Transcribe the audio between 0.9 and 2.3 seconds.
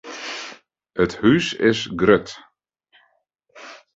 It hús is grut.